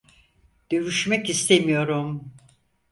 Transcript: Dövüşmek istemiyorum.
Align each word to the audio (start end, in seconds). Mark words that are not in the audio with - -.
Dövüşmek 0.71 1.29
istemiyorum. 1.29 2.31